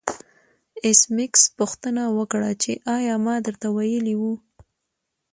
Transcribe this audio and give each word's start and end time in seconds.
ایس 0.85 1.01
میکس 1.15 1.41
پوښتنه 1.57 2.03
وکړه 2.17 2.51
چې 2.61 2.71
ایا 2.95 3.15
ما 3.25 3.35
درته 3.45 3.67
ویلي 3.75 4.15
وو 4.21 4.33